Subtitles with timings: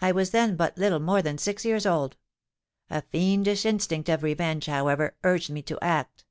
[0.00, 2.16] I was then but little more than six years old:
[2.88, 6.24] a fiendish instinct of revenge, however, urged me to act.